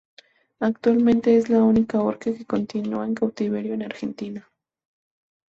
Actualmente 0.61 1.37
es 1.37 1.49
la 1.51 1.61
única 1.61 2.01
orca 2.01 2.33
que 2.35 2.43
continúa 2.43 3.05
en 3.05 3.13
cautiverio 3.13 3.75
en 3.75 3.83
Argentina. 3.83 4.49